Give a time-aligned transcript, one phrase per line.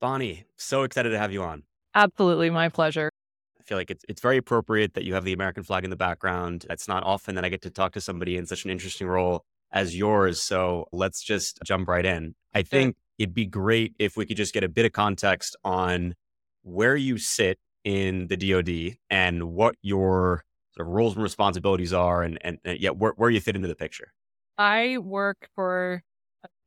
[0.00, 1.62] Bonnie, so excited to have you on.
[1.94, 3.10] Absolutely, my pleasure.
[3.58, 5.96] I feel like it's it's very appropriate that you have the American flag in the
[5.96, 6.66] background.
[6.68, 9.44] It's not often that I get to talk to somebody in such an interesting role
[9.72, 10.42] as yours.
[10.42, 12.34] So let's just jump right in.
[12.54, 16.14] I think it'd be great if we could just get a bit of context on
[16.62, 20.44] where you sit in the DoD and what your
[20.76, 23.68] sort of roles and responsibilities are, and and, and yeah, where, where you fit into
[23.68, 24.12] the picture.
[24.58, 26.02] I work for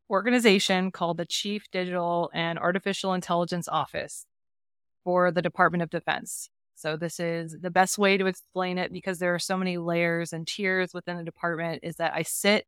[0.09, 4.25] organization called the Chief Digital and Artificial Intelligence Office
[5.03, 6.49] for the Department of Defense.
[6.75, 10.31] So this is the best way to explain it because there are so many layers
[10.31, 12.65] and tiers within the department is that I sit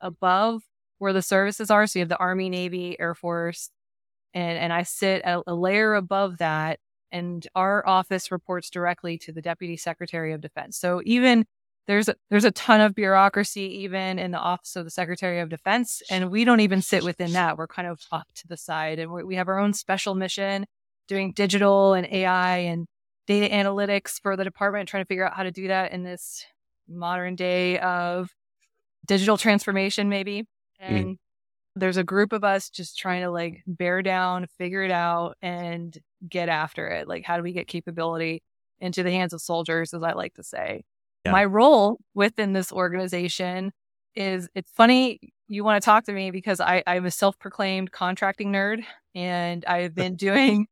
[0.00, 0.62] above
[0.98, 1.86] where the services are.
[1.86, 3.70] So you have the Army, Navy, Air Force,
[4.32, 6.78] and, and I sit a, a layer above that.
[7.10, 10.76] And our office reports directly to the Deputy Secretary of Defense.
[10.76, 11.46] So even
[11.88, 15.48] there's a, there's a ton of bureaucracy even in the office of the Secretary of
[15.48, 17.56] Defense, and we don't even sit within that.
[17.56, 20.66] We're kind of off to the side, and we have our own special mission
[21.08, 22.86] doing digital and AI and
[23.26, 26.44] data analytics for the department, trying to figure out how to do that in this
[26.86, 28.28] modern day of
[29.06, 30.42] digital transformation, maybe.
[30.82, 30.88] Mm.
[30.88, 31.18] And mm.
[31.74, 35.96] there's a group of us just trying to like bear down, figure it out, and
[36.28, 37.08] get after it.
[37.08, 38.42] Like, how do we get capability
[38.78, 40.82] into the hands of soldiers, as I like to say?
[41.28, 41.32] Yeah.
[41.32, 43.72] My role within this organization
[44.14, 47.92] is it's funny you want to talk to me because I, I'm a self proclaimed
[47.92, 50.66] contracting nerd and I've been doing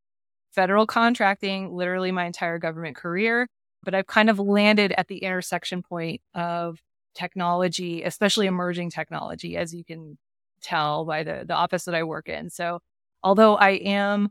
[0.52, 3.48] federal contracting literally my entire government career,
[3.82, 6.78] but I've kind of landed at the intersection point of
[7.14, 10.18] technology, especially emerging technology, as you can
[10.62, 12.50] tell by the, the office that I work in.
[12.50, 12.80] So,
[13.22, 14.30] although I am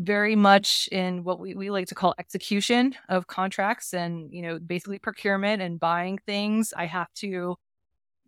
[0.00, 4.58] very much in what we, we like to call execution of contracts and, you know,
[4.58, 7.56] basically procurement and buying things, I have to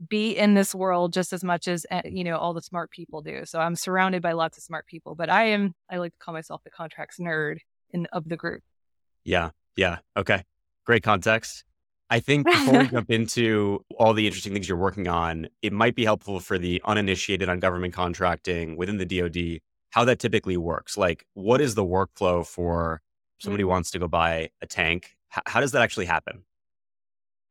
[0.09, 3.23] be in this world just as much as eh, you know all the smart people
[3.23, 3.45] do.
[3.45, 6.35] So I'm surrounded by lots of smart people, but I am I like to call
[6.35, 7.59] myself the contracts nerd
[7.91, 8.63] in of the group.
[9.25, 9.51] Yeah.
[9.77, 9.99] Yeah.
[10.17, 10.43] Okay.
[10.85, 11.65] Great context.
[12.11, 15.95] I think before we jump into all the interesting things you're working on, it might
[15.95, 19.61] be helpful for the uninitiated on government contracting within the DoD
[19.93, 20.97] how that typically works.
[20.97, 23.01] Like, what is the workflow for
[23.39, 23.73] somebody who mm.
[23.73, 25.17] wants to go buy a tank?
[25.37, 26.45] H- how does that actually happen?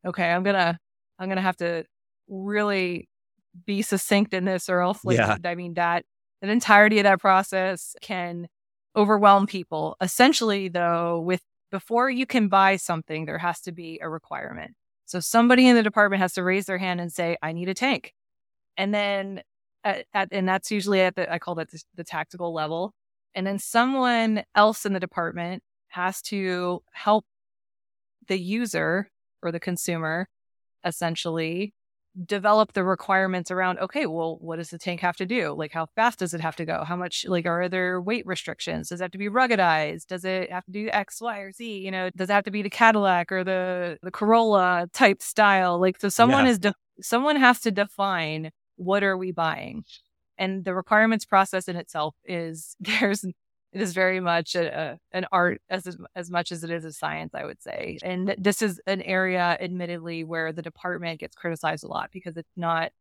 [0.06, 0.78] Okay, I'm gonna
[1.20, 1.86] I'm gonna have to
[2.28, 3.08] really
[3.66, 5.38] be succinct in this, or else, like, yeah.
[5.46, 6.04] I mean that
[6.42, 8.48] the entirety of that process can
[8.96, 9.96] overwhelm people.
[10.02, 11.42] Essentially, though, with
[11.72, 14.72] before you can buy something, there has to be a requirement.
[15.06, 17.76] So somebody in the department has to raise their hand and say, "I need a
[17.76, 18.14] tank,"
[18.78, 19.44] and then
[19.84, 22.94] Uh, at, at, and that's usually at the I call that the, the tactical level.
[23.34, 27.26] And then someone else in the department has to help
[28.28, 29.10] the user
[29.42, 30.28] or the consumer
[30.86, 31.74] essentially
[32.26, 35.54] develop the requirements around okay well what does the tank have to do?
[35.54, 36.84] Like how fast does it have to go?
[36.84, 38.90] How much like are there weight restrictions?
[38.90, 40.08] Does it have to be ruggedized?
[40.08, 41.78] Does it have to do x y or z?
[41.78, 45.80] You know does it have to be the cadillac or the the corolla type style?
[45.80, 46.52] Like so someone yeah.
[46.52, 49.84] is de- someone has to define what are we buying
[50.42, 55.26] and the requirements process in itself is there's it is very much a, a, an
[55.32, 57.98] art as as much as it is a science, I would say.
[58.04, 62.52] And this is an area, admittedly, where the department gets criticized a lot because it's
[62.58, 62.92] not,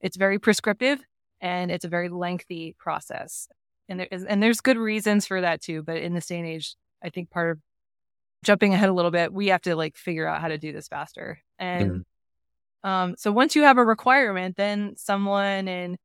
[0.00, 0.98] it's very prescriptive
[1.40, 3.48] and it's a very lengthy process.
[3.88, 5.84] And there is, and there's good reasons for that too.
[5.84, 7.58] But in this day and age, I think part of
[8.42, 10.88] jumping ahead a little bit, we have to like figure out how to do this
[10.88, 11.38] faster.
[11.60, 12.00] And mm-hmm.
[12.86, 15.96] Um, so once you have a requirement, then someone in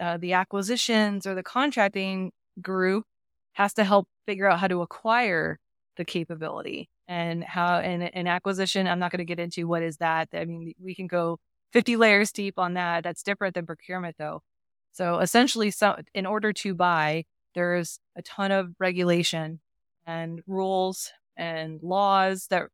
[0.00, 3.04] uh, the acquisitions or the contracting group
[3.52, 5.60] has to help figure out how to acquire
[5.96, 9.98] the capability and how in an acquisition i'm not going to get into what is
[9.98, 10.28] that.
[10.34, 11.38] I mean we can go
[11.72, 13.04] 50 layers deep on that.
[13.04, 14.42] That's different than procurement though.
[14.90, 19.60] So essentially so in order to buy there's a ton of regulation
[20.04, 22.64] and rules and laws that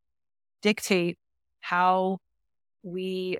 [0.62, 1.18] dictate
[1.60, 2.20] how
[2.82, 3.38] we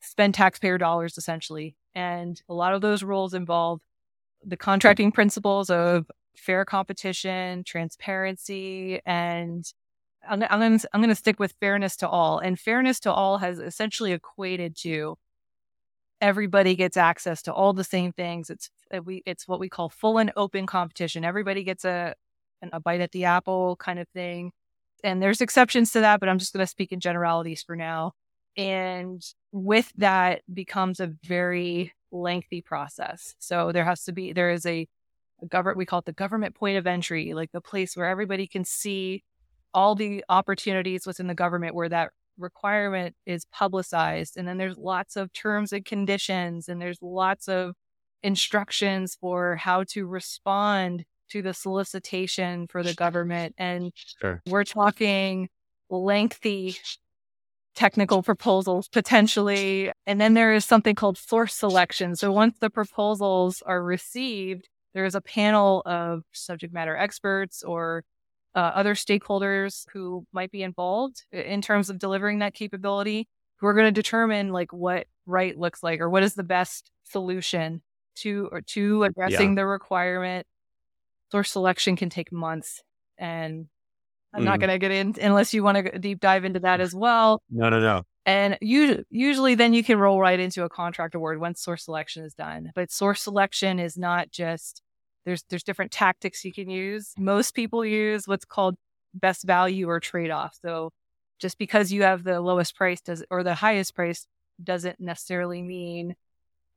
[0.00, 3.80] spend taxpayer dollars essentially and a lot of those rules involve
[4.44, 9.64] the contracting principles of fair competition, transparency, and
[10.28, 12.38] I'm, I'm going to stick with fairness to all.
[12.38, 15.16] And fairness to all has essentially equated to
[16.20, 18.50] everybody gets access to all the same things.
[18.50, 21.24] It's uh, we it's what we call full and open competition.
[21.24, 22.14] Everybody gets a
[22.72, 24.52] a bite at the apple kind of thing.
[25.02, 28.12] And there's exceptions to that, but I'm just going to speak in generalities for now.
[28.56, 29.22] And
[29.52, 33.34] with that becomes a very lengthy process.
[33.38, 34.86] So there has to be there is a
[35.42, 38.46] a government we call it the government point of entry like the place where everybody
[38.46, 39.24] can see
[39.74, 45.16] all the opportunities within the government where that requirement is publicized and then there's lots
[45.16, 47.74] of terms and conditions and there's lots of
[48.22, 53.54] instructions for how to respond to the solicitation for the government.
[53.58, 54.42] And sure.
[54.48, 55.48] we're talking
[55.90, 56.76] lengthy
[57.74, 59.90] technical proposals potentially.
[60.06, 62.16] And then there is something called source selection.
[62.16, 68.04] So once the proposals are received, there is a panel of subject matter experts or
[68.54, 73.74] uh, other stakeholders who might be involved in terms of delivering that capability who are
[73.74, 77.82] going to determine like what right looks like or what is the best solution
[78.14, 79.62] to or to addressing yeah.
[79.62, 80.46] the requirement
[81.32, 82.82] source selection can take months
[83.18, 83.66] and
[84.34, 84.44] I'm mm.
[84.44, 87.42] not going to get in unless you want to deep dive into that as well.
[87.50, 88.02] No, no, no.
[88.26, 92.24] And usually, usually then you can roll right into a contract award once source selection
[92.24, 92.72] is done.
[92.74, 94.82] But source selection is not just
[95.24, 97.12] there's there's different tactics you can use.
[97.18, 98.76] Most people use what's called
[99.14, 100.56] best value or trade off.
[100.62, 100.90] So
[101.38, 104.26] just because you have the lowest price does or the highest price
[104.62, 106.14] doesn't necessarily mean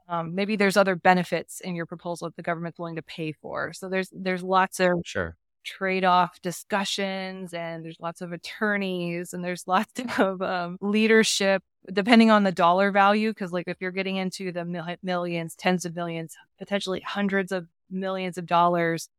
[0.09, 3.73] um, maybe there's other benefits in your proposal that the government's willing to pay for.
[3.73, 5.37] So there's there's lots of sure
[5.67, 11.61] trade-off discussions and there's lots of attorneys and there's lots of um, leadership
[11.91, 15.83] depending on the dollar value because like if you're getting into the mil- millions tens
[15.83, 19.09] of millions potentially hundreds of millions of dollars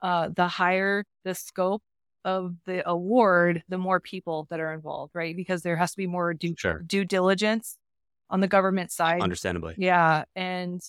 [0.00, 1.82] uh, the higher the scope
[2.24, 5.36] of the award the more people that are involved right?
[5.36, 6.82] Because there has to be more due, sure.
[6.86, 7.76] due diligence
[8.30, 9.20] on the government side.
[9.20, 9.74] Understandably.
[9.76, 10.80] Yeah and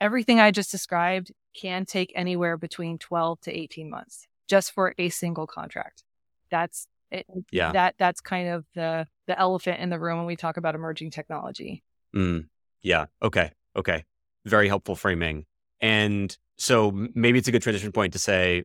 [0.00, 5.08] everything i just described can take anywhere between 12 to 18 months just for a
[5.08, 6.04] single contract.
[6.50, 7.72] That's it, yeah.
[7.72, 11.10] That that's kind of the the elephant in the room when we talk about emerging
[11.10, 11.82] technology.
[12.14, 12.46] Mm,
[12.82, 13.06] yeah.
[13.22, 13.52] Okay.
[13.76, 14.04] Okay.
[14.44, 15.46] Very helpful framing.
[15.80, 18.64] And so maybe it's a good transition point to say,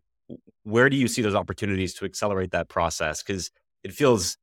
[0.64, 3.22] where do you see those opportunities to accelerate that process?
[3.22, 3.52] Because
[3.84, 4.38] it feels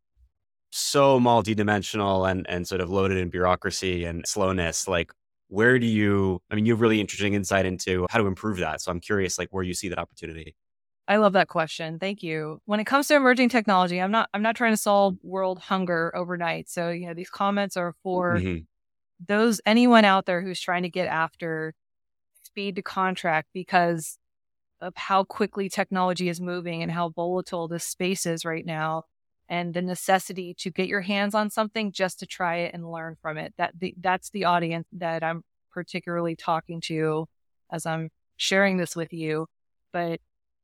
[0.71, 4.87] so multidimensional and and sort of loaded in bureaucracy and slowness.
[4.87, 5.13] Like,
[5.49, 8.81] where do you i mean you have really interesting insight into how to improve that.
[8.81, 10.55] So i'm curious like where you see that opportunity.
[11.11, 11.99] I love that question.
[11.99, 12.61] Thank you.
[12.67, 16.15] When it comes to emerging technology i'm not i'm not trying to solve world hunger
[16.15, 16.69] overnight.
[16.69, 18.63] So you know these comments are for mm-hmm.
[19.27, 21.75] those anyone out there who's trying to get after
[22.45, 24.19] speed to contract because
[24.81, 29.05] of how quickly technology is moving and how volatile this space is right now
[29.49, 33.17] and the necessity to get your hands on something just to try it and learn
[33.21, 33.55] from it.
[33.57, 35.43] That the, that's the audience that I'm
[35.73, 37.27] particularly talking to
[37.71, 39.47] as I'm sharing this with you.
[39.93, 40.21] But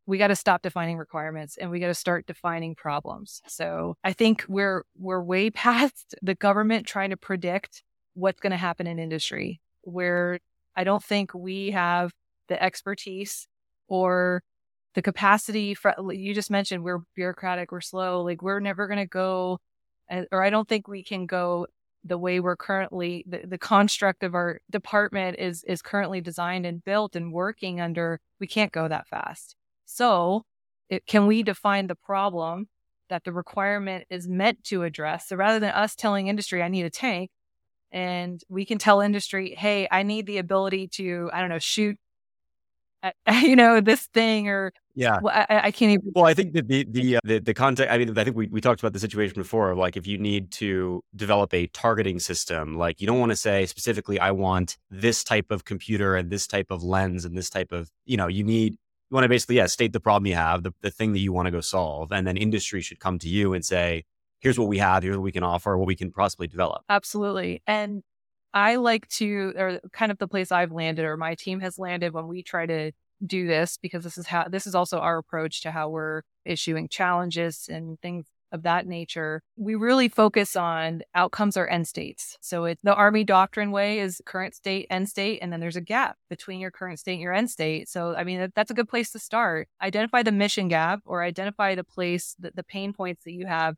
[0.06, 3.40] we got to stop defining requirements and we got to start defining problems.
[3.46, 7.82] So I think we're we're way past the government trying to predict
[8.14, 9.60] what's going to happen in industry.
[9.82, 10.38] Where
[10.76, 12.12] I don't think we have
[12.48, 13.46] the expertise
[13.88, 14.42] or
[14.94, 19.06] the capacity for you just mentioned we're bureaucratic we're slow like we're never going to
[19.06, 19.58] go
[20.10, 21.66] eh, or i don't think we can go
[22.04, 26.84] the way we're currently the, the construct of our department is is currently designed and
[26.84, 29.56] built and working under we can't go that fast.
[29.86, 30.44] So
[30.90, 32.68] it, can we define the problem
[33.08, 35.28] that the requirement is meant to address?
[35.28, 37.30] So rather than us telling industry i need a tank
[37.90, 41.96] and we can tell industry hey i need the ability to i don't know shoot
[43.42, 46.12] you know, this thing or yeah, well, I, I, can't even.
[46.14, 47.92] Well, I think that the the uh, the, the context.
[47.92, 49.70] I mean, I think we, we talked about the situation before.
[49.70, 53.36] Of like, if you need to develop a targeting system, like you don't want to
[53.36, 57.50] say specifically, I want this type of computer and this type of lens and this
[57.50, 60.36] type of, you know, you need you want to basically yeah state the problem you
[60.36, 63.18] have, the the thing that you want to go solve, and then industry should come
[63.18, 64.04] to you and say,
[64.38, 66.82] here's what we have, here's what we can offer, what we can possibly develop.
[66.88, 68.04] Absolutely, and
[68.54, 72.14] I like to, or kind of the place I've landed, or my team has landed
[72.14, 72.92] when we try to
[73.26, 76.88] do this, because this is how, this is also our approach to how we're issuing
[76.88, 79.42] challenges and things of that nature.
[79.56, 82.38] We really focus on outcomes or end states.
[82.40, 85.80] So it's the Army doctrine way is current state, end state, and then there's a
[85.80, 87.88] gap between your current state and your end state.
[87.88, 89.68] So, I mean, that's a good place to start.
[89.82, 93.74] Identify the mission gap or identify the place, the, the pain points that you have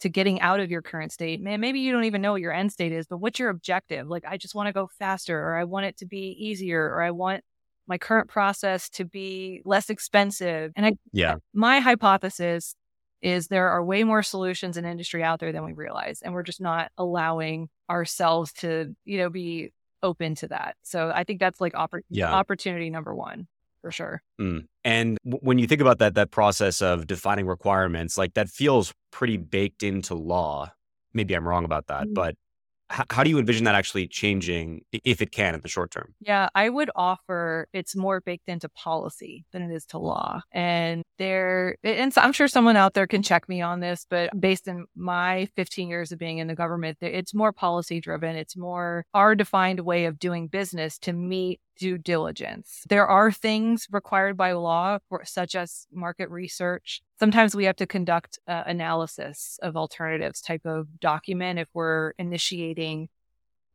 [0.00, 1.40] to getting out of your current state.
[1.40, 4.08] Man, maybe you don't even know what your end state is, but what's your objective?
[4.08, 7.02] Like, I just want to go faster, or I want it to be easier, or
[7.02, 7.42] I want
[7.86, 10.72] my current process to be less expensive.
[10.76, 12.74] And I, yeah, my hypothesis
[13.22, 16.42] is there are way more solutions in industry out there than we realize, and we're
[16.42, 19.72] just not allowing ourselves to, you know, be
[20.02, 20.76] open to that.
[20.82, 22.30] So I think that's like oppor- yeah.
[22.32, 23.46] opportunity number one
[23.84, 24.22] for sure.
[24.40, 24.64] Mm.
[24.82, 28.94] And w- when you think about that that process of defining requirements, like that feels
[29.12, 30.72] pretty baked into law.
[31.12, 32.14] Maybe I'm wrong about that, mm.
[32.14, 32.34] but
[32.90, 36.14] how do you envision that actually changing if it can in the short term?
[36.20, 40.42] Yeah, I would offer it's more baked into policy than it is to law.
[40.52, 44.30] And there, and so I'm sure someone out there can check me on this, but
[44.38, 48.36] based on my 15 years of being in the government, it's more policy driven.
[48.36, 52.84] It's more our defined way of doing business to meet due diligence.
[52.88, 57.02] There are things required by law, for, such as market research.
[57.24, 63.08] Sometimes we have to conduct uh, analysis of alternatives type of document if we're initiating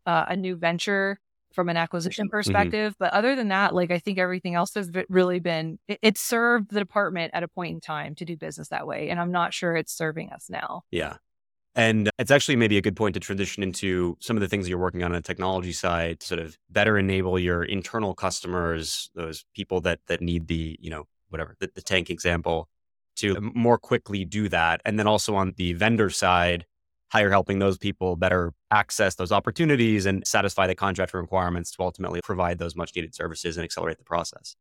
[0.05, 1.19] uh, a new venture
[1.55, 2.37] from an acquisition mm-hmm.
[2.37, 2.91] perspective.
[2.93, 3.03] Mm-hmm.
[3.05, 6.69] But other than that, like I think everything else has really been, it, it, served
[6.69, 9.09] the department at a point in time to do business that way.
[9.09, 10.83] And I'm not sure it's serving us now.
[10.91, 11.15] Yeah.
[11.73, 14.77] And it's actually maybe a good point to transition into some of the things you're
[14.77, 19.43] working on on the technology side to sort of better enable your internal customers, those
[19.55, 22.69] people that that need the, you know, whatever, the, the tank example,
[23.19, 24.81] to more quickly do that.
[24.85, 26.65] And then also on the vendor side,
[27.09, 31.83] how you're helping those people better access those opportunities and satisfy the contract requirements to
[31.83, 34.55] ultimately provide those much needed services and accelerate the process.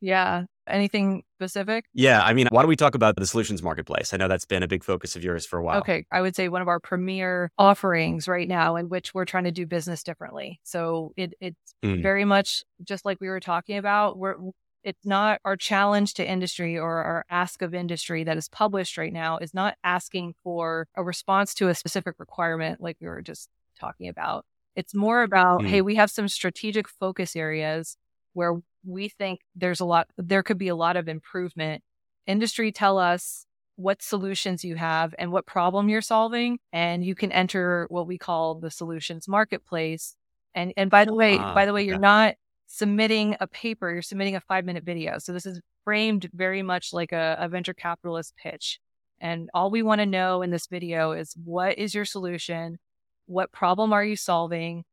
[0.00, 0.44] Yeah.
[0.66, 1.84] Anything specific?
[1.92, 2.22] Yeah.
[2.22, 4.14] I mean, why don't we talk about the solutions marketplace?
[4.14, 5.80] I know that's been a big focus of yours for a while.
[5.80, 6.06] Okay.
[6.10, 9.50] I would say one of our premier offerings right now in which we're trying to
[9.50, 10.60] do business differently.
[10.62, 12.02] So it, it's mm.
[12.02, 14.16] very much just like we were talking about.
[14.16, 14.36] We're,
[14.82, 19.12] it's not our challenge to industry or our ask of industry that is published right
[19.12, 23.48] now is not asking for a response to a specific requirement like we were just
[23.78, 24.44] talking about.
[24.76, 25.66] It's more about, mm.
[25.66, 27.96] hey, we have some strategic focus areas
[28.32, 31.82] where we think there's a lot, there could be a lot of improvement.
[32.26, 33.46] Industry tell us
[33.76, 36.58] what solutions you have and what problem you're solving.
[36.72, 40.16] And you can enter what we call the solutions marketplace.
[40.54, 42.34] And, and by the way, ah, by the way, you're not
[42.72, 45.18] submitting a paper, you're submitting a five minute video.
[45.18, 48.78] So this is framed very much like a, a venture capitalist pitch.
[49.20, 52.78] And all we want to know in this video is what is your solution?
[53.26, 54.84] What problem are you solving?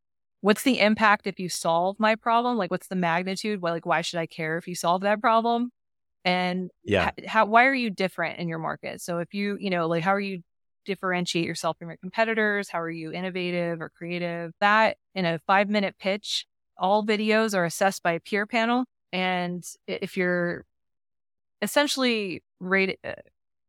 [0.41, 2.57] what's the impact if you solve my problem?
[2.57, 3.61] Like, what's the magnitude?
[3.61, 5.71] Why, like, why should I care if you solve that problem?
[6.25, 9.01] And yeah, how, why are you different in your market?
[9.01, 10.41] So if you, you know, like, how are you
[10.85, 12.69] differentiate yourself from your competitors?
[12.69, 14.51] How are you innovative or creative?
[14.59, 16.45] That in a five minute pitch,
[16.79, 18.85] all videos are assessed by a peer panel.
[19.11, 20.65] And if you're
[21.61, 23.13] essentially rated, uh,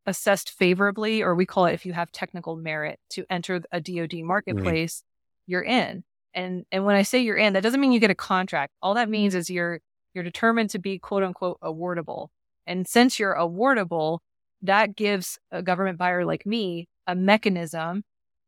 [0.07, 4.23] assessed favorably, or we call it if you have technical merit to enter a DoD
[4.25, 5.53] marketplace, mm-hmm.
[5.53, 6.05] you're in.
[6.35, 8.73] And and when I say you're in, that doesn't mean you get a contract.
[8.83, 9.81] All that means is you're
[10.15, 12.29] you're determined to be quote unquote awardable.
[12.67, 14.19] And since you're awardable,
[14.63, 18.05] that gives a government buyer like me a mechanism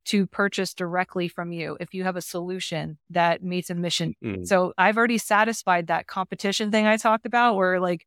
[0.07, 4.15] to purchase directly from you if you have a solution that meets a mission.
[4.25, 4.47] Mm.
[4.47, 8.07] So I've already satisfied that competition thing I talked about where like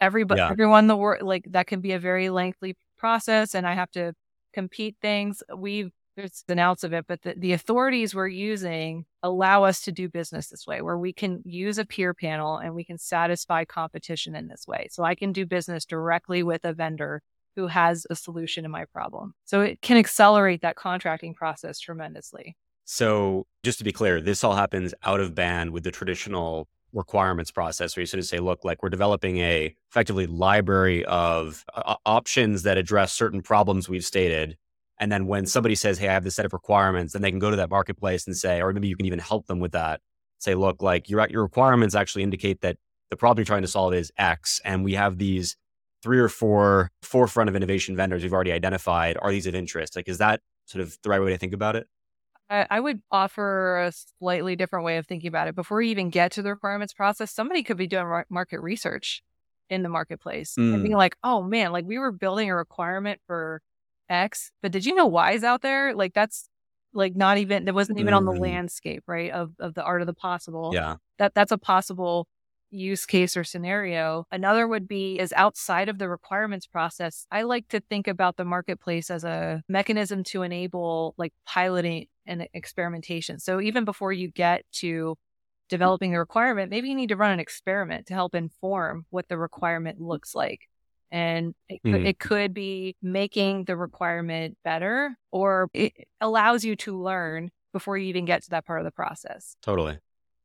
[0.00, 0.50] everybody yeah.
[0.50, 4.14] everyone the world like that can be a very lengthy process and I have to
[4.52, 5.42] compete things.
[5.54, 9.92] We've there's an ounce of it, but the, the authorities we're using allow us to
[9.92, 13.64] do business this way, where we can use a peer panel and we can satisfy
[13.64, 14.88] competition in this way.
[14.90, 17.22] So I can do business directly with a vendor
[17.60, 19.34] who has a solution to my problem.
[19.44, 22.56] So it can accelerate that contracting process tremendously.
[22.84, 27.52] So just to be clear, this all happens out of band with the traditional requirements
[27.52, 31.94] process where you sort of say, look, like we're developing a effectively library of uh,
[32.04, 34.56] options that address certain problems we've stated
[35.00, 37.38] and then when somebody says, Hey, I have this set of requirements, then they can
[37.38, 40.00] go to that marketplace and say, or maybe you can even help them with that.
[40.38, 42.76] Say, look, like your, your requirements actually indicate that
[43.08, 44.60] the problem you're trying to solve is X.
[44.64, 45.56] And we have these
[46.02, 49.16] three or four forefront of innovation vendors we've already identified.
[49.20, 49.96] Are these of interest?
[49.96, 51.86] Like, is that sort of the right way to think about it?
[52.52, 55.54] I would offer a slightly different way of thinking about it.
[55.54, 59.22] Before you even get to the requirements process, somebody could be doing market research
[59.68, 60.74] in the marketplace mm.
[60.74, 63.62] and being like, oh man, like we were building a requirement for
[64.08, 65.94] X, but did you know Y is out there?
[65.94, 66.48] Like that's
[66.92, 68.16] like not even that wasn't even mm.
[68.16, 68.40] on the mm.
[68.40, 69.30] landscape, right?
[69.30, 70.72] Of of the art of the possible.
[70.74, 70.96] Yeah.
[71.18, 72.26] That that's a possible
[72.70, 74.26] use case or scenario.
[74.30, 77.26] Another would be is outside of the requirements process.
[77.30, 82.48] I like to think about the marketplace as a mechanism to enable like piloting and
[82.54, 83.38] experimentation.
[83.38, 85.16] So even before you get to
[85.68, 89.38] developing the requirement, maybe you need to run an experiment to help inform what the
[89.38, 90.68] requirement looks like.
[91.12, 92.06] And it, mm.
[92.06, 98.06] it could be making the requirement better or it allows you to learn before you
[98.08, 99.56] even get to that part of the process.
[99.62, 99.98] Totally.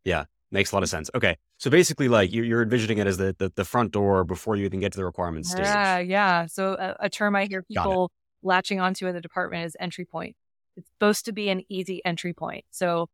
[0.04, 0.26] Yeah.
[0.52, 1.10] Makes a lot of sense.
[1.14, 1.38] Okay.
[1.58, 4.66] So basically, like you're, you're envisioning it as the, the, the, front door before you
[4.66, 5.66] even get to the requirements stage.
[5.66, 6.00] Yeah.
[6.00, 6.46] Yeah.
[6.48, 8.12] So a, a term I hear people
[8.44, 10.36] latching onto in the department is entry point.
[10.76, 12.66] It's supposed to be an easy entry point.
[12.72, 13.08] So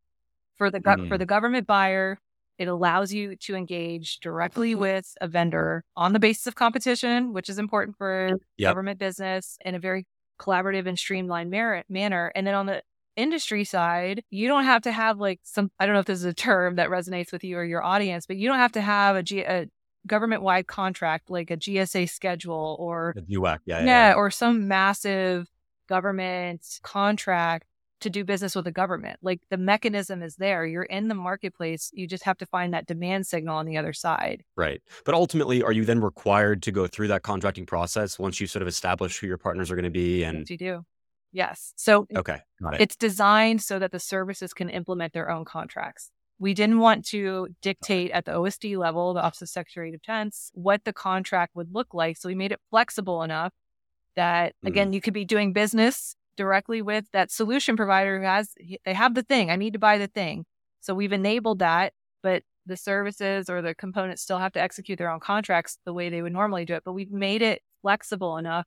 [0.56, 1.08] for the, mm.
[1.08, 2.18] for the government buyer,
[2.58, 7.48] it allows you to engage directly with a vendor on the basis of competition, which
[7.48, 8.70] is important for yep.
[8.70, 10.06] government business in a very
[10.38, 12.30] collaborative and streamlined mer- manner.
[12.34, 12.82] And then on the
[13.16, 16.24] industry side, you don't have to have like some, I don't know if this is
[16.24, 19.16] a term that resonates with you or your audience, but you don't have to have
[19.16, 19.68] a, G- a
[20.06, 25.48] government wide contract like a GSA schedule or UAC, yeah, yeah, yeah, or some massive
[25.88, 27.66] government contract
[28.00, 29.18] to do business with the government.
[29.22, 30.66] Like the mechanism is there.
[30.66, 31.90] You're in the marketplace.
[31.94, 34.42] You just have to find that demand signal on the other side.
[34.56, 34.82] Right.
[35.04, 38.62] But ultimately, are you then required to go through that contracting process once you sort
[38.62, 40.24] of establish who your partners are going to be?
[40.24, 40.84] And yes, you do.
[41.32, 41.72] Yes.
[41.76, 42.80] So okay, it.
[42.80, 46.10] It's designed so that the services can implement their own contracts.
[46.38, 50.50] We didn't want to dictate at the OSD level, the Office of Secretary of Defense,
[50.54, 52.16] what the contract would look like.
[52.16, 53.52] So we made it flexible enough
[54.16, 54.94] that again, mm-hmm.
[54.94, 59.22] you could be doing business directly with that solution provider who has they have the
[59.22, 59.50] thing.
[59.50, 60.44] I need to buy the thing.
[60.80, 65.10] So we've enabled that, but the services or the components still have to execute their
[65.10, 66.82] own contracts the way they would normally do it.
[66.84, 68.66] But we've made it flexible enough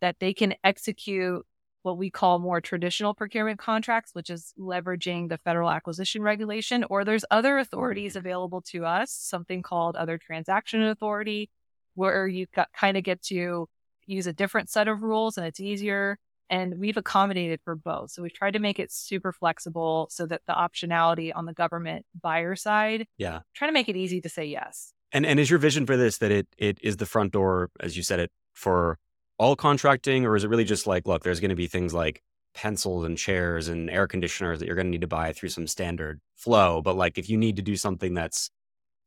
[0.00, 1.44] that they can execute
[1.82, 7.04] what we call more traditional procurement contracts, which is leveraging the federal acquisition regulation, or
[7.04, 8.26] there's other authorities mm-hmm.
[8.26, 11.50] available to us, something called other transaction authority,
[11.94, 13.68] where you kind of get to
[14.06, 16.18] use a different set of rules and it's easier.
[16.48, 18.10] And we've accommodated for both.
[18.10, 22.06] So we've tried to make it super flexible so that the optionality on the government
[22.20, 24.92] buyer side, yeah, trying to make it easy to say yes.
[25.12, 27.96] And and is your vision for this that it it is the front door, as
[27.96, 28.98] you said it, for
[29.40, 32.22] all contracting, or is it really just like, look, there's going to be things like
[32.54, 35.66] pencils and chairs and air conditioners that you're going to need to buy through some
[35.66, 38.50] standard flow, but like if you need to do something that's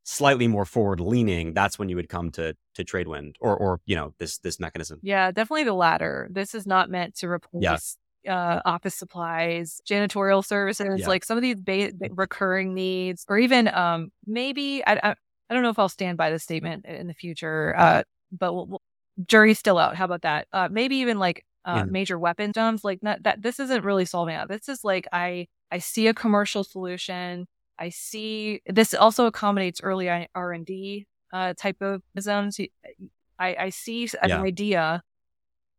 [0.05, 3.95] slightly more forward leaning, that's when you would come to to Tradewind or or you
[3.95, 4.99] know this this mechanism.
[5.03, 6.27] Yeah, definitely the latter.
[6.31, 8.55] This is not meant to replace yeah.
[8.55, 11.07] uh, office supplies, janitorial services, yeah.
[11.07, 15.15] like some of these ba- recurring needs, or even um, maybe I, I,
[15.49, 18.65] I don't know if I'll stand by this statement in the future, uh, but we'll,
[18.65, 18.81] we'll,
[19.25, 19.95] jury's still out.
[19.95, 20.47] How about that?
[20.51, 21.83] Uh, maybe even like uh, yeah.
[21.85, 23.41] major weapon dumps, like not, that.
[23.41, 24.49] This isn't really solving that.
[24.49, 30.09] This is like I I see a commercial solution I see this also accommodates early
[30.33, 32.59] R and D uh, type of zones.
[33.39, 34.41] I, I see an yeah.
[34.41, 35.03] idea,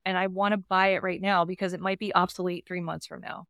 [0.04, 3.06] and I want to buy it right now because it might be obsolete three months
[3.06, 3.46] from now.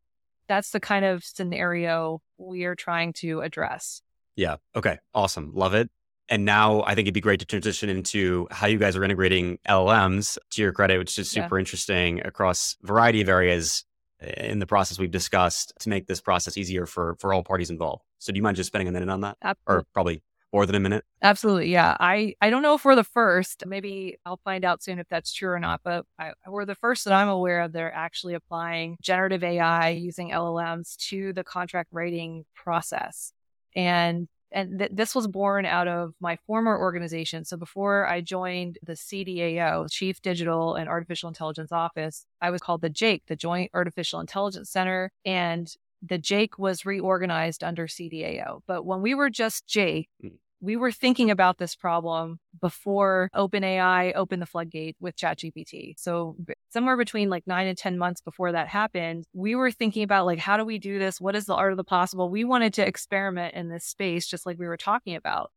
[0.46, 4.02] That's the kind of scenario we are trying to address.
[4.36, 4.56] Yeah.
[4.76, 4.98] Okay.
[5.14, 5.52] Awesome.
[5.54, 5.90] Love it.
[6.28, 9.58] And now I think it'd be great to transition into how you guys are integrating
[9.68, 11.60] LLMs to your credit, which is super yeah.
[11.60, 13.84] interesting across a variety of areas
[14.20, 17.70] eh, in the process we've discussed to make this process easier for for all parties
[17.70, 18.04] involved.
[18.18, 19.36] So do you mind just spending a minute on that?
[19.42, 19.80] Absolutely.
[19.82, 20.22] Or probably
[20.54, 21.04] more than a minute?
[21.20, 21.72] Absolutely.
[21.72, 21.96] Yeah.
[21.98, 23.64] I, I don't know if we're the first.
[23.66, 27.04] Maybe I'll find out soon if that's true or not, but I, we're the first
[27.04, 27.72] that I'm aware of.
[27.72, 33.32] They're actually applying generative AI using LLMs to the contract writing process.
[33.74, 37.44] And and th- this was born out of my former organization.
[37.44, 42.80] So before I joined the CDAO, Chief Digital and Artificial Intelligence Office, I was called
[42.80, 45.10] the JAIC, the Joint Artificial Intelligence Center.
[45.26, 45.68] And
[46.06, 48.60] the JAIC was reorganized under CDAO.
[48.66, 50.32] But when we were just JAIC, mm.
[50.64, 55.94] We were thinking about this problem before OpenAI opened the floodgate with ChatGPT.
[55.98, 56.36] So
[56.70, 60.38] somewhere between like nine and 10 months before that happened, we were thinking about like,
[60.38, 61.20] how do we do this?
[61.20, 62.30] What is the art of the possible?
[62.30, 65.52] We wanted to experiment in this space, just like we were talking about.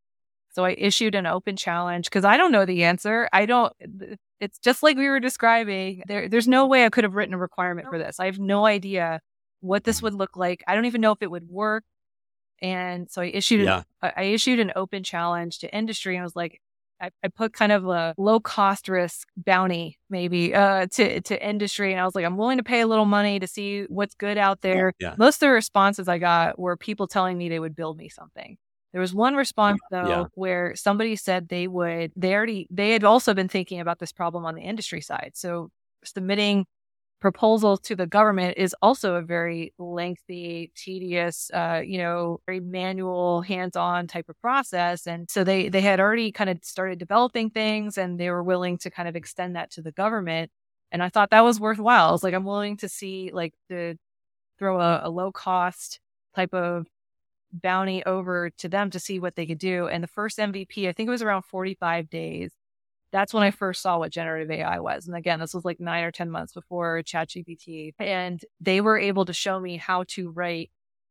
[0.50, 3.28] So I issued an open challenge because I don't know the answer.
[3.32, 3.72] I don't,
[4.40, 6.02] it's just like we were describing.
[6.06, 8.20] There, there's no way I could have written a requirement for this.
[8.20, 9.20] I have no idea
[9.60, 10.06] what this mm-hmm.
[10.06, 10.62] would look like.
[10.66, 11.84] I don't even know if it would work.
[12.60, 13.82] And so I issued yeah.
[14.02, 16.60] an, I issued an open challenge to industry I was like,
[17.00, 21.92] I, I put kind of a low cost risk bounty maybe uh, to to industry,
[21.92, 24.36] and I was like, I'm willing to pay a little money to see what's good
[24.36, 24.92] out there.
[24.98, 25.14] Yeah.
[25.16, 28.56] Most of the responses I got were people telling me they would build me something.
[28.92, 30.24] There was one response though yeah.
[30.34, 34.44] where somebody said they would they already they had also been thinking about this problem
[34.44, 35.32] on the industry side.
[35.34, 35.70] So
[36.04, 36.66] submitting
[37.20, 43.42] proposal to the government is also a very lengthy, tedious, uh, you know, very manual,
[43.42, 45.06] hands-on type of process.
[45.06, 48.78] And so they they had already kind of started developing things, and they were willing
[48.78, 50.50] to kind of extend that to the government.
[50.92, 52.14] And I thought that was worthwhile.
[52.14, 53.96] It's like, I'm willing to see like to
[54.58, 56.00] throw a, a low cost
[56.34, 56.86] type of
[57.52, 59.88] bounty over to them to see what they could do.
[59.88, 62.52] And the first MVP, I think it was around 45 days
[63.12, 65.06] that's when I first saw what generative AI was.
[65.06, 67.94] And again, this was like nine or 10 months before ChatGPT.
[67.98, 70.70] And they were able to show me how to write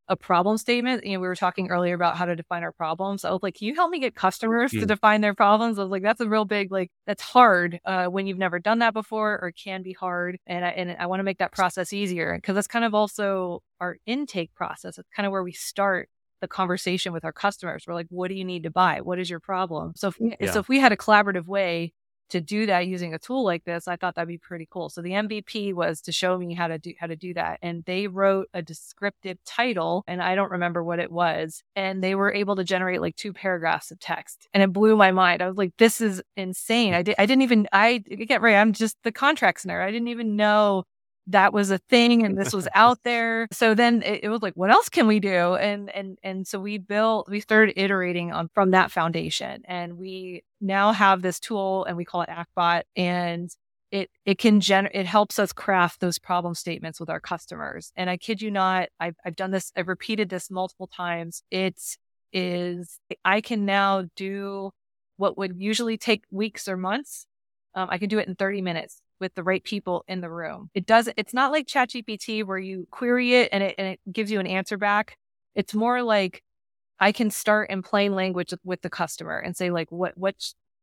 [0.10, 1.06] a problem statement.
[1.06, 3.26] You know, we were talking earlier about how to define our problems.
[3.26, 5.78] I was like, can you help me get customers to define their problems?
[5.78, 8.80] I was like, that's a real big, like, that's hard uh, when you've never done
[8.80, 10.38] that before or can be hard.
[10.48, 13.62] And I, and I want to make that process easier because that's kind of also
[13.82, 14.98] our intake process.
[14.98, 16.10] It's kind of where we start
[16.42, 17.86] the conversation with our customers.
[17.88, 19.02] We're like, what do you need to buy?
[19.02, 19.94] What is your problem?
[19.96, 20.52] So if, yeah.
[20.52, 21.94] so if we had a collaborative way
[22.30, 24.90] to do that using a tool like this, I thought that'd be pretty cool.
[24.90, 27.60] So the MVP was to show me how to do how to do that.
[27.62, 31.64] And they wrote a descriptive title and I don't remember what it was.
[31.76, 34.48] And they were able to generate like two paragraphs of text.
[34.54, 35.42] And it blew my mind.
[35.42, 36.94] I was like, this is insane.
[36.94, 38.56] I did I didn't even I get right.
[38.56, 39.84] I'm just the contracts nerd.
[39.84, 40.84] I didn't even know
[41.28, 43.48] that was a thing and this was out there.
[43.52, 45.56] So then it, it, was like, what else can we do?
[45.56, 50.44] And and and so we built, we started iterating on from that foundation, and we
[50.62, 53.50] now have this tool, and we call it AcqBot, and
[53.92, 57.92] it it can gen it helps us craft those problem statements with our customers.
[57.96, 61.44] And I kid you not, I've I've done this, I've repeated this multiple times.
[61.52, 61.80] It
[62.34, 64.72] is I can now do
[65.18, 67.26] what would usually take weeks or months.
[67.76, 70.70] Um, I can do it in 30 minutes with the right people in the room.
[70.74, 74.32] It doesn't it's not like ChatGPT where you query it and it and it gives
[74.32, 75.18] you an answer back.
[75.56, 76.44] It's more like
[77.00, 80.36] I can start in plain language with the customer and say like what what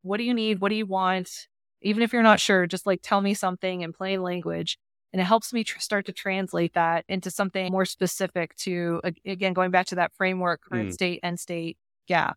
[0.02, 0.60] what do you need?
[0.60, 1.48] What do you want?
[1.82, 4.78] Even if you're not sure, just like tell me something in plain language.
[5.12, 9.52] And it helps me tr- start to translate that into something more specific to, again,
[9.52, 10.92] going back to that framework, current mm.
[10.92, 12.36] state, end state gap.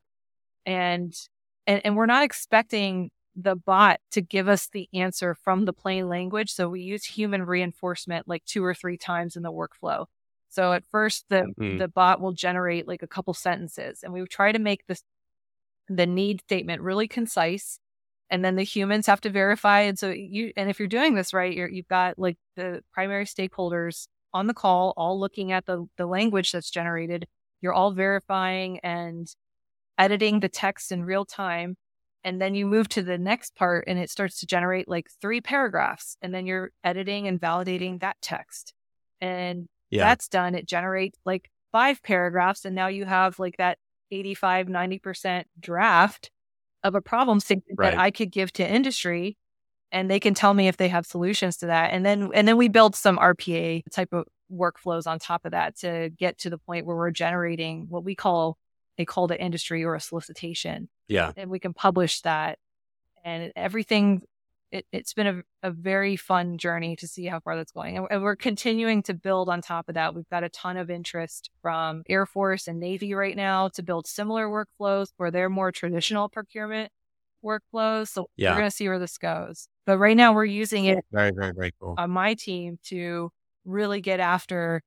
[0.66, 1.12] And,
[1.66, 6.10] and, and we're not expecting the bot to give us the answer from the plain
[6.10, 6.52] language.
[6.52, 10.08] So we use human reinforcement like two or three times in the workflow.
[10.50, 11.78] So at first the mm.
[11.78, 15.04] the bot will generate like a couple sentences and we try to make this
[15.88, 17.80] the need statement really concise
[18.30, 21.34] and then the humans have to verify and so you and if you're doing this
[21.34, 25.86] right you're, you've got like the primary stakeholders on the call all looking at the
[25.97, 27.28] the language that's generated
[27.62, 29.34] you're all verifying and
[29.97, 31.78] editing the text in real time
[32.23, 35.41] and then you move to the next part and it starts to generate like three
[35.41, 38.73] paragraphs and then you're editing and validating that text
[39.21, 40.03] and yeah.
[40.03, 43.77] that's done it generates like five paragraphs and now you have like that
[44.12, 46.32] 85 90% draft
[46.84, 47.91] of a problem statement right.
[47.91, 49.38] that i could give to industry
[49.91, 52.58] and they can tell me if they have solutions to that and then and then
[52.58, 56.58] we build some rpa type of workflows on top of that to get to the
[56.58, 58.58] point where we're generating what we call
[58.97, 60.89] a call to industry or a solicitation.
[61.08, 61.32] Yeah.
[61.36, 62.60] And we can publish that.
[63.24, 64.22] And everything,
[64.72, 67.98] it, has been a, a, very fun journey to see how far that's going.
[67.98, 70.15] And, and, we're continuing to build on top of that.
[70.15, 74.08] We've got a ton of interest from Air Force and Navy right now to build
[74.08, 76.91] similar workflows for they're more traditional procurement
[77.43, 78.10] workflows.
[78.10, 78.52] So yeah.
[78.52, 79.67] we're going to see where this goes.
[79.86, 83.32] But right now we're using it very, very, very cool on my team to
[83.65, 84.82] really get after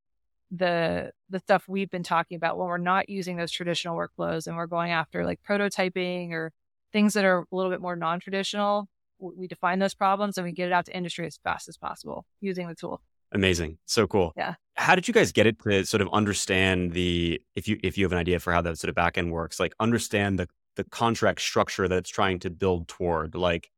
[0.50, 4.56] the the stuff we've been talking about when we're not using those traditional workflows and
[4.56, 6.52] we're going after like prototyping or
[6.92, 8.88] things that are a little bit more non-traditional
[9.20, 12.24] we define those problems and we get it out to industry as fast as possible
[12.40, 13.02] using the tool.
[13.32, 13.78] Amazing.
[13.86, 14.32] So cool.
[14.36, 14.54] Yeah.
[14.74, 18.04] How did you guys get it to sort of understand the if you if you
[18.04, 21.40] have an idea for how that sort of backend works like understand the the contract
[21.40, 23.34] structure that it's trying to build toward?
[23.34, 23.70] Like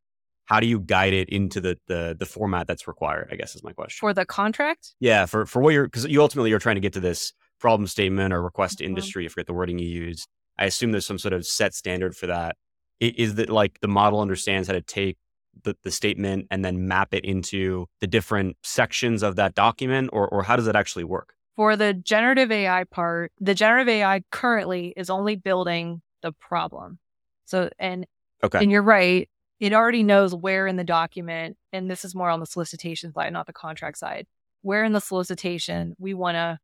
[0.47, 3.63] how do you guide it into the the the format that's required i guess is
[3.63, 3.99] my question.
[4.01, 4.95] For the contract?
[5.01, 7.87] Yeah for for what you're because you ultimately are trying to get to this problem
[7.87, 8.91] statement or request to mm-hmm.
[8.91, 10.27] industry i forget the wording you use
[10.59, 12.57] i assume there's some sort of set standard for that.
[13.01, 15.17] Is that like the model understands how to take
[15.65, 20.29] the, the statement and then map it into the different sections of that document or
[20.29, 21.35] or how does it actually work?
[21.57, 26.99] For the generative ai part the generative ai currently is only building the problem.
[27.45, 28.07] So and
[28.45, 28.61] okay.
[28.61, 29.29] and you're right
[29.63, 33.33] it already knows where in the document, and this is more on the solicitation side,
[33.33, 34.27] not the contract side,
[34.63, 36.59] where in the solicitation we want to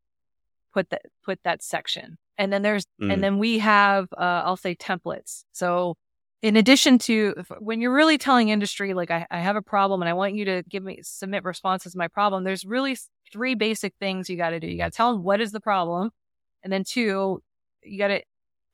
[0.74, 2.18] put that put that section.
[2.38, 3.12] And then there's mm.
[3.12, 5.44] and then we have uh, I'll say templates.
[5.52, 5.94] So
[6.42, 10.08] in addition to when you're really telling industry like I, I have a problem and
[10.08, 12.98] I want you to give me submit responses to my problem, there's really
[13.32, 14.66] three basic things you got to do.
[14.66, 16.10] You got to tell them what is the problem,
[16.64, 17.44] and then two,
[17.84, 18.22] you got to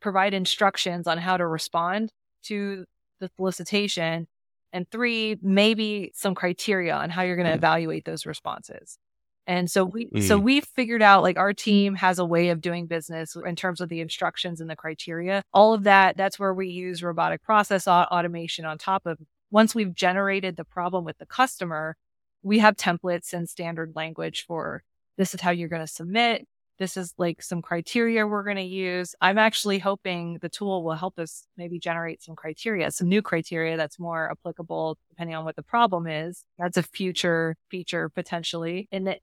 [0.01, 2.11] provide instructions on how to respond
[2.45, 2.87] to
[3.25, 4.27] the solicitation.
[4.73, 7.59] And three, maybe some criteria on how you're going to mm.
[7.59, 8.99] evaluate those responses.
[9.47, 10.23] And so we mm.
[10.23, 13.81] so we figured out like our team has a way of doing business in terms
[13.81, 15.43] of the instructions and the criteria.
[15.53, 19.19] All of that that's where we use robotic process automation on top of
[19.51, 21.97] once we've generated the problem with the customer,
[22.43, 24.83] we have templates and standard language for
[25.17, 28.63] this is how you're going to submit, this is like some criteria we're going to
[28.63, 29.15] use.
[29.21, 33.77] I'm actually hoping the tool will help us maybe generate some criteria, some new criteria
[33.77, 36.45] that's more applicable depending on what the problem is.
[36.59, 38.89] That's a future feature potentially.
[38.91, 39.21] And that,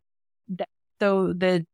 [1.00, 1.66] so the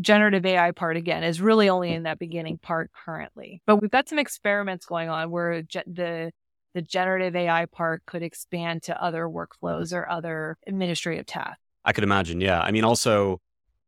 [0.00, 3.62] generative AI part again is really only in that beginning part currently.
[3.66, 6.30] But we've got some experiments going on where ge- the
[6.74, 11.60] the generative AI part could expand to other workflows or other administrative tasks.
[11.84, 12.60] I could imagine, yeah.
[12.60, 13.40] I mean, also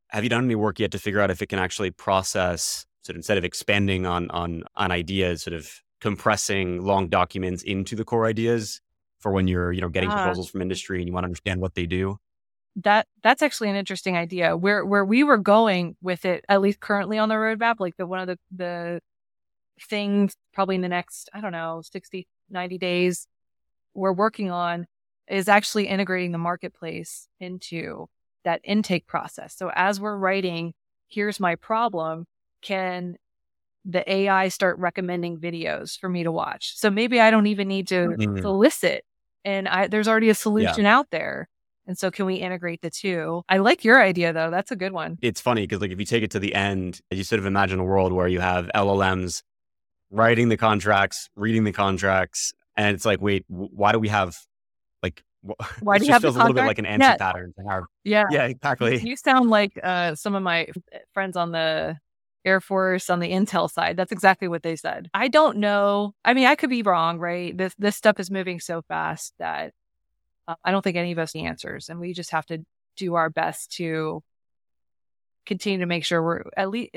[0.09, 3.15] have you done any work yet to figure out if it can actually process sort
[3.15, 8.05] of instead of expanding on on on ideas, sort of compressing long documents into the
[8.05, 8.81] core ideas
[9.21, 11.61] for when you're you know getting uh, proposals from industry and you want to understand
[11.61, 12.19] what they do?
[12.77, 14.57] That that's actually an interesting idea.
[14.57, 18.07] Where where we were going with it, at least currently on the roadmap, like the
[18.07, 19.01] one of the the
[19.81, 23.27] things probably in the next I don't know 60 90 days
[23.93, 24.87] we're working on
[25.29, 28.09] is actually integrating the marketplace into
[28.47, 29.55] that intake process.
[29.55, 30.73] So as we're writing,
[31.09, 32.25] here's my problem,
[32.63, 33.17] can
[33.85, 36.77] the AI start recommending videos for me to watch?
[36.77, 38.41] So maybe I don't even need to mm-hmm.
[38.41, 39.05] solicit
[39.45, 40.97] and I, there's already a solution yeah.
[40.97, 41.49] out there.
[41.87, 43.43] And so can we integrate the two?
[43.49, 44.51] I like your idea though.
[44.51, 45.19] That's a good one.
[45.23, 47.79] It's funny because like if you take it to the end, you sort of imagine
[47.79, 49.43] a world where you have LLMs
[50.11, 54.37] writing the contracts, reading the contracts, and it's like, wait, why do we have
[55.03, 55.23] like
[55.81, 57.17] why do you have feels a little bit like an yeah.
[57.17, 57.53] pattern.
[58.05, 58.25] Yeah.
[58.31, 58.99] Yeah, exactly.
[58.99, 60.69] You sound like uh, some of my
[61.13, 61.99] friends on the
[62.47, 63.97] Air Force on the Intel side.
[63.97, 65.11] That's exactly what they said.
[65.13, 66.15] I don't know.
[66.25, 67.57] I mean, I could be wrong, right?
[67.57, 69.73] This this stuff is moving so fast that
[70.47, 72.65] uh, I don't think any of us the answers, and we just have to
[72.97, 74.23] do our best to
[75.45, 76.95] continue to make sure we're at least.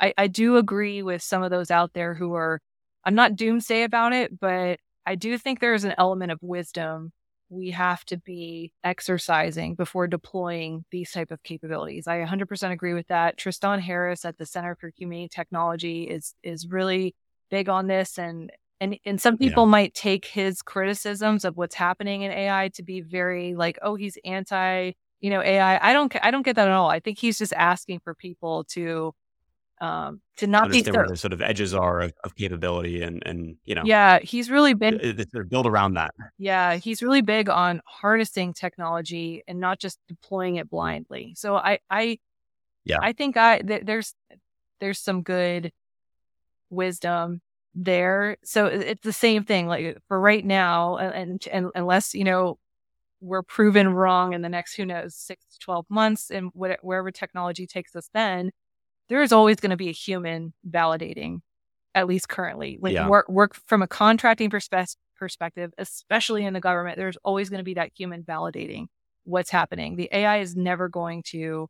[0.00, 2.60] I, I do agree with some of those out there who are.
[3.04, 7.12] I'm not doomsday about it, but I do think there is an element of wisdom
[7.52, 12.06] we have to be exercising before deploying these type of capabilities.
[12.06, 13.36] I 100% agree with that.
[13.36, 17.14] Tristan Harris at the Center for Humane Technology is is really
[17.50, 19.70] big on this and and and some people yeah.
[19.70, 24.18] might take his criticisms of what's happening in AI to be very like, oh, he's
[24.24, 25.78] anti, you know, AI.
[25.90, 26.90] I don't I don't get that at all.
[26.90, 29.14] I think he's just asking for people to
[29.82, 33.56] um, to not be where the sort of edges are of, of, capability and and
[33.64, 35.00] you know yeah he's really big
[35.32, 40.56] they're built around that yeah he's really big on harnessing technology and not just deploying
[40.56, 42.16] it blindly so i i
[42.84, 44.14] yeah i think i th- there's
[44.80, 45.72] there's some good
[46.70, 47.40] wisdom
[47.74, 48.36] there.
[48.44, 49.66] So it's the same thing.
[49.66, 52.58] Like for right now, and, and unless you know
[53.20, 57.66] we're proven wrong in the next who knows six to twelve months, and wherever technology
[57.66, 58.50] takes us, then
[59.12, 61.40] there is always going to be a human validating.
[61.94, 63.06] At least currently, like yeah.
[63.06, 67.64] work work from a contracting perspe- perspective, especially in the government, there's always going to
[67.64, 68.86] be that human validating
[69.24, 69.96] what's happening.
[69.96, 71.68] The AI is never going to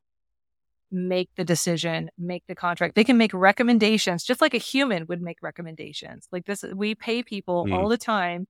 [0.93, 2.95] make the decision, make the contract.
[2.95, 6.29] They can make recommendations just like a human would make recommendations.
[6.31, 7.75] Like this, we pay people mm.
[7.75, 8.47] all the time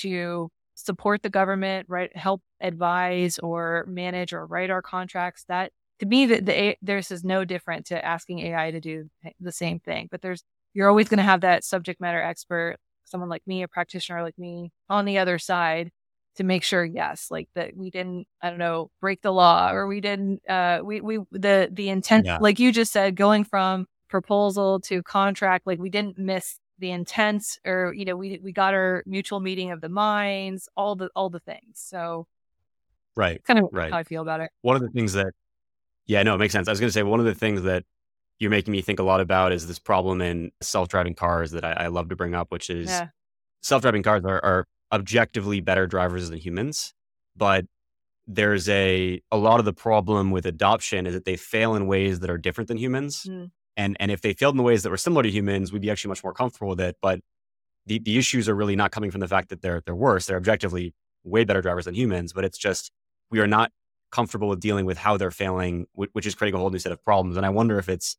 [0.00, 2.14] to support the government, right?
[2.14, 5.46] Help advise or manage or write our contracts.
[5.48, 5.72] That
[6.04, 9.08] to me, the, the this is no different to asking AI to do
[9.40, 10.08] the same thing.
[10.10, 13.68] But there's you're always going to have that subject matter expert, someone like me, a
[13.68, 15.90] practitioner like me, on the other side
[16.36, 19.86] to make sure yes like that we didn't i don't know break the law or
[19.86, 22.38] we didn't uh we we the the intent yeah.
[22.38, 27.60] like you just said going from proposal to contract like we didn't miss the intent
[27.64, 31.30] or you know we we got our mutual meeting of the minds all the all
[31.30, 32.26] the things so
[33.14, 33.92] right kind of right.
[33.92, 35.32] how i feel about it one of the things that
[36.06, 37.84] yeah no it makes sense i was going to say one of the things that
[38.38, 41.72] you're making me think a lot about is this problem in self-driving cars that i,
[41.72, 43.08] I love to bring up which is yeah.
[43.62, 46.94] self-driving cars are, are objectively better drivers than humans,
[47.36, 47.66] but
[48.26, 52.20] there's a a lot of the problem with adoption is that they fail in ways
[52.20, 53.26] that are different than humans.
[53.28, 53.50] Mm.
[53.76, 55.90] And and if they failed in the ways that were similar to humans, we'd be
[55.90, 56.96] actually much more comfortable with it.
[57.02, 57.20] But
[57.86, 60.26] the, the issues are really not coming from the fact that they're they're worse.
[60.26, 62.92] They're objectively way better drivers than humans, but it's just
[63.30, 63.72] we are not
[64.14, 67.04] comfortable with dealing with how they're failing, which is creating a whole new set of
[67.04, 67.36] problems.
[67.36, 68.16] And I wonder if it's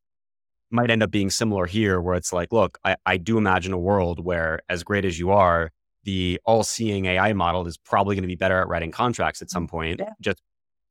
[0.72, 3.80] might end up being similar here, where it's like, look, I, I do imagine a
[3.80, 5.72] world where, as great as you are,
[6.04, 9.50] the all seeing AI model is probably going to be better at writing contracts at
[9.50, 10.00] some point.
[10.00, 10.10] Yeah.
[10.20, 10.42] Just,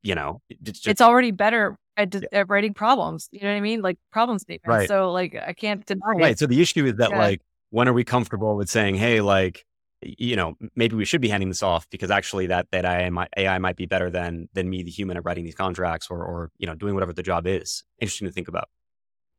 [0.02, 2.20] you know, it's, just, it's already better at, yeah.
[2.32, 3.28] at, writing problems.
[3.30, 3.82] You know what I mean?
[3.82, 4.68] Like problem statements.
[4.68, 4.88] Right.
[4.88, 6.32] So, like, I can't deny right.
[6.32, 6.38] It.
[6.38, 7.18] So, the issue is that, yeah.
[7.18, 9.66] like, when are we comfortable with saying, hey, like,
[10.04, 13.28] you know, maybe we should be handing this off because actually that that AI might,
[13.36, 16.50] AI might be better than than me, the human, at writing these contracts or or
[16.58, 17.84] you know doing whatever the job is.
[18.00, 18.68] Interesting to think about.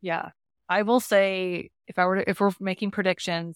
[0.02, 0.30] Yeah,
[0.70, 3.56] I will say if I were to, if we're making predictions,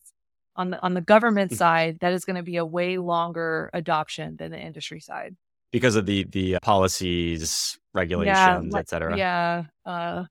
[0.56, 1.58] on the on the government mm.
[1.58, 5.36] side, that is going to be a way longer adoption than the industry side
[5.72, 9.18] because of the the policies, regulations, yeah, et cetera.
[9.18, 10.26] Yeah, uh,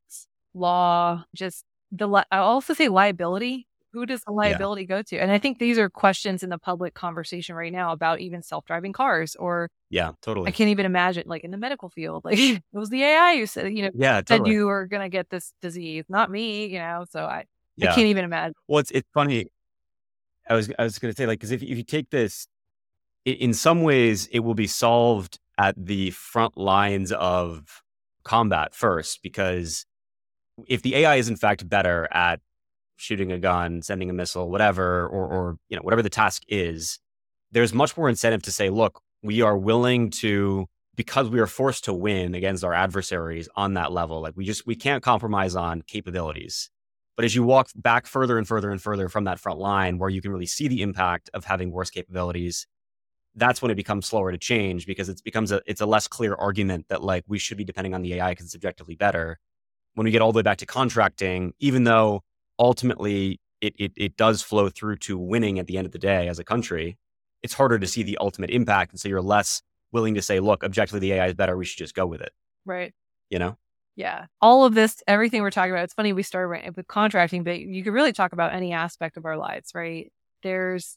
[0.54, 2.06] law, just the.
[2.06, 3.66] Li- I also say liability.
[3.98, 4.86] Who does the liability yeah.
[4.86, 5.18] go to?
[5.18, 8.64] And I think these are questions in the public conversation right now about even self
[8.64, 10.48] driving cars or yeah, totally.
[10.48, 13.46] I can't even imagine like in the medical field, like it was the AI who
[13.46, 14.50] said you know yeah totally.
[14.50, 16.66] said you were going to get this disease, not me.
[16.66, 17.90] You know, so I yeah.
[17.90, 18.54] I can't even imagine.
[18.68, 19.46] Well, it's it's funny
[20.48, 22.46] I was I was going to say like because if if you take this,
[23.24, 27.82] in some ways it will be solved at the front lines of
[28.24, 29.86] combat first because
[30.66, 32.40] if the AI is in fact better at
[32.98, 36.98] shooting a gun, sending a missile, whatever, or or you know whatever the task is,
[37.52, 41.84] there's much more incentive to say, look, we are willing to because we are forced
[41.84, 44.20] to win against our adversaries on that level.
[44.20, 46.70] Like we just we can't compromise on capabilities.
[47.16, 50.10] But as you walk back further and further and further from that front line where
[50.10, 52.66] you can really see the impact of having worse capabilities,
[53.34, 56.34] that's when it becomes slower to change because it becomes a it's a less clear
[56.34, 59.38] argument that like we should be depending on the AI because it's objectively better.
[59.94, 62.22] When we get all the way back to contracting, even though
[62.58, 66.28] ultimately it, it it does flow through to winning at the end of the day
[66.28, 66.98] as a country,
[67.42, 68.92] it's harder to see the ultimate impact.
[68.92, 71.78] And so you're less willing to say, look, objectively the AI is better, we should
[71.78, 72.32] just go with it.
[72.64, 72.92] Right.
[73.30, 73.56] You know?
[73.96, 74.26] Yeah.
[74.40, 77.82] All of this, everything we're talking about, it's funny we started with contracting, but you
[77.82, 80.12] could really talk about any aspect of our lives, right?
[80.42, 80.96] There's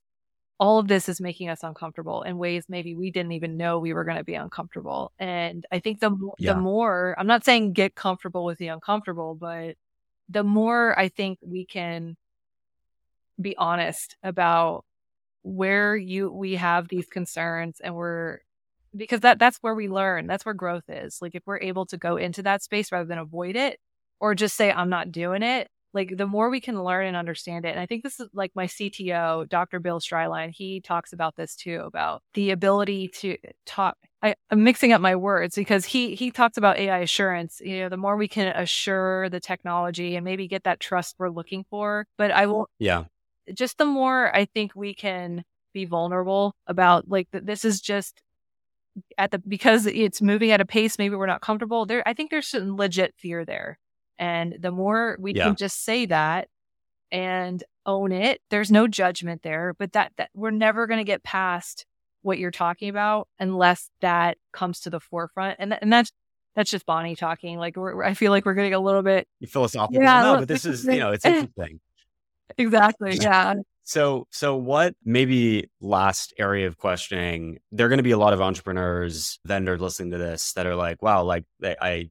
[0.60, 3.93] all of this is making us uncomfortable in ways maybe we didn't even know we
[3.93, 5.12] were going to be uncomfortable.
[5.17, 6.54] And I think the yeah.
[6.54, 9.76] the more I'm not saying get comfortable with the uncomfortable, but
[10.29, 12.15] the more I think we can
[13.39, 14.86] be honest about
[15.43, 18.39] where you we have these concerns and we're
[18.95, 20.27] because that that's where we learn.
[20.27, 21.21] That's where growth is.
[21.21, 23.79] Like if we're able to go into that space rather than avoid it
[24.19, 27.65] or just say I'm not doing it, like the more we can learn and understand
[27.65, 27.69] it.
[27.69, 29.80] And I think this is like my CTO, Dr.
[29.80, 34.93] Bill Streilein, he talks about this too about the ability to talk I, am mixing
[34.93, 37.60] up my words because he he talks about AI assurance.
[37.63, 41.30] You know, the more we can assure the technology and maybe get that trust we're
[41.30, 42.06] looking for.
[42.17, 43.06] But I will, yeah,
[43.54, 48.21] just the more I think we can be vulnerable about like this is just
[49.17, 52.30] at the because it's moving at a pace maybe we're not comfortable there i think
[52.30, 53.80] there's some legit fear there
[54.21, 55.45] and the more we yeah.
[55.45, 56.47] can just say that
[57.12, 61.23] and own it there's no judgment there but that, that we're never going to get
[61.23, 61.86] past
[62.21, 65.57] what you're talking about unless that comes to the forefront.
[65.60, 66.12] And, and that's
[66.55, 70.01] that's just bonnie talking like we're, i feel like we're getting a little bit philosophical.
[70.01, 71.79] Yeah, no but this is you know it's interesting.
[72.57, 73.53] Exactly yeah.
[73.86, 78.34] So, so what maybe last area of questioning, there are going to be a lot
[78.34, 82.10] of entrepreneurs, vendors listening to this that are like, wow, like I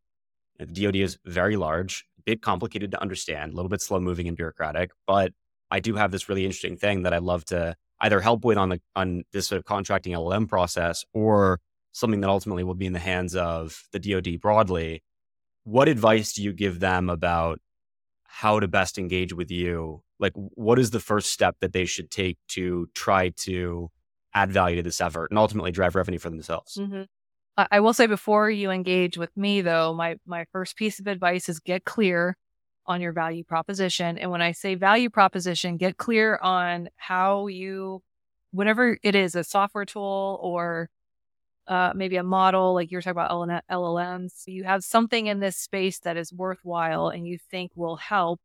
[0.67, 4.29] the DoD is very large, a bit complicated to understand, a little bit slow moving
[4.29, 5.33] and bureaucratic, but
[5.71, 8.71] I do have this really interesting thing that I'd love to either help with on
[8.71, 11.61] the on this sort of contracting LLM process or
[11.93, 15.03] something that ultimately will be in the hands of the DoD broadly.
[15.65, 17.61] What advice do you give them about
[18.25, 22.11] how to best engage with you like what is the first step that they should
[22.11, 23.91] take to try to
[24.35, 27.03] add value to this effort and ultimately drive revenue for themselves mm-hmm.
[27.57, 31.49] I will say before you engage with me though my my first piece of advice
[31.49, 32.37] is get clear
[32.87, 38.03] on your value proposition and when i say value proposition get clear on how you
[38.53, 40.89] whatever it is a software tool or
[41.71, 46.01] uh, maybe a model like you're talking about LLMs, you have something in this space
[46.01, 48.41] that is worthwhile and you think will help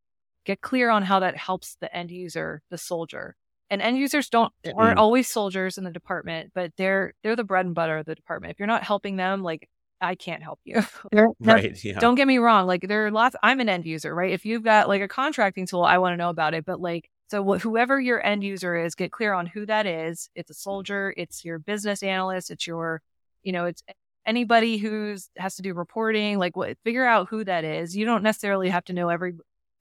[0.46, 3.36] get clear on how that helps the end user, the soldier.
[3.70, 5.02] And end users don't aren't mm.
[5.02, 8.52] always soldiers in the department, but they're they're the bread and butter of the department.
[8.52, 9.68] If you're not helping them, like
[10.02, 10.84] I can't help you.
[11.40, 11.84] right.
[11.84, 12.00] Yeah.
[12.00, 12.68] Don't get me wrong.
[12.68, 13.36] Like there are lots.
[13.42, 14.32] I'm an end user, right?
[14.32, 16.66] If you've got like a contracting tool, I want to know about it.
[16.66, 20.30] But like, so wh- whoever your end user is, get clear on who that is.
[20.36, 21.14] It's a soldier.
[21.18, 22.52] It's your business analyst.
[22.52, 23.02] It's your,
[23.44, 23.84] you know, it's
[24.26, 26.38] anybody who's has to do reporting.
[26.38, 26.78] Like, what?
[26.84, 27.96] Figure out who that is.
[27.96, 29.34] You don't necessarily have to know every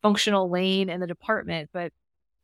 [0.02, 1.92] functional lane in the department, but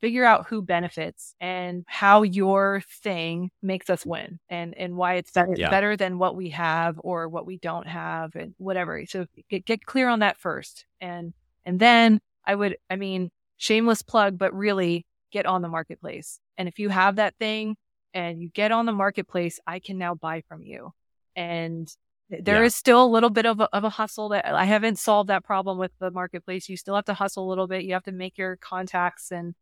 [0.00, 5.30] figure out who benefits and how your thing makes us win and and why it's
[5.30, 5.70] better, yeah.
[5.70, 9.84] better than what we have or what we don't have and whatever so get, get
[9.84, 11.32] clear on that first and
[11.64, 16.68] and then i would i mean shameless plug but really get on the marketplace and
[16.68, 17.76] if you have that thing
[18.14, 20.92] and you get on the marketplace i can now buy from you
[21.36, 21.94] and
[22.30, 22.66] there yeah.
[22.66, 25.44] is still a little bit of a, of a hustle that I haven't solved that
[25.44, 26.68] problem with the marketplace.
[26.68, 27.82] You still have to hustle a little bit.
[27.82, 29.54] You have to make your contacts and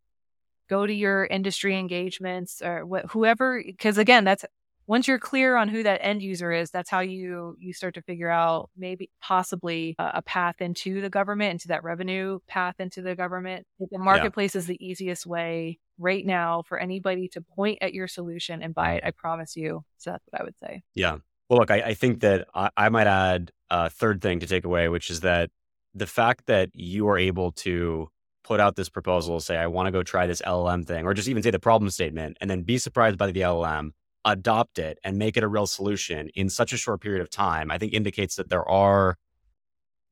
[0.69, 3.63] go to your industry engagements or wh- whoever.
[3.65, 4.45] Because again, that's
[4.87, 8.03] once you're clear on who that end user is, that's how you you start to
[8.03, 13.03] figure out maybe possibly a, a path into the government, into that revenue path into
[13.03, 13.67] the government.
[13.79, 14.61] The marketplace yeah.
[14.61, 18.95] is the easiest way right now for anybody to point at your solution and buy
[18.95, 19.05] it.
[19.05, 19.85] I promise you.
[19.99, 20.83] So that's what I would say.
[20.95, 21.19] Yeah.
[21.49, 24.65] Well, look, I, I think that I, I, might add a third thing to take
[24.65, 25.51] away, which is that
[25.95, 28.11] the fact that you are able to
[28.49, 31.29] put out this proposal, say, I want to go try this LLM thing, or just
[31.29, 33.91] even say the problem statement, and then be surprised by the LLM,
[34.25, 37.71] adopt it, and make it a real solution in such a short period of time,
[37.71, 39.19] I think indicates that there are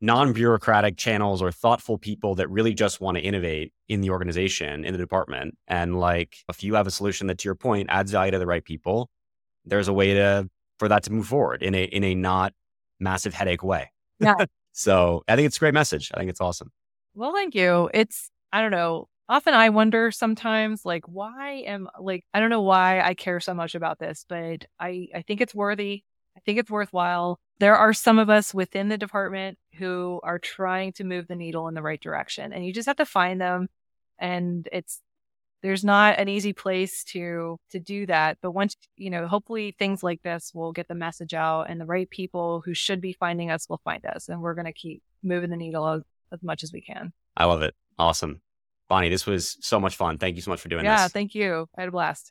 [0.02, 4.84] non bureaucratic channels or thoughtful people that really just want to innovate in the organization,
[4.84, 5.56] in the department.
[5.66, 8.46] And like, if you have a solution that, to your point, adds value to the
[8.46, 9.08] right people,
[9.64, 12.52] there's a way to for that to move forward in a in a not
[13.00, 13.90] massive headache way.
[14.20, 14.44] Yeah.
[14.72, 16.10] so I think it's a great message.
[16.12, 16.70] I think it's awesome.
[17.16, 17.88] Well, thank you.
[17.94, 19.08] It's I don't know.
[19.28, 23.54] Often I wonder sometimes, like, why am like I don't know why I care so
[23.54, 26.04] much about this, but I I think it's worthy.
[26.36, 27.40] I think it's worthwhile.
[27.58, 31.68] There are some of us within the department who are trying to move the needle
[31.68, 33.68] in the right direction, and you just have to find them.
[34.18, 35.00] And it's
[35.62, 40.02] there's not an easy place to to do that but once you know hopefully things
[40.02, 43.50] like this will get the message out and the right people who should be finding
[43.50, 46.62] us will find us and we're going to keep moving the needle as, as much
[46.62, 48.40] as we can i love it Awesome.
[48.88, 50.18] Bonnie, this was so much fun.
[50.18, 51.02] Thank you so much for doing yeah, this.
[51.02, 51.68] Yeah, thank you.
[51.76, 52.24] I had a blast.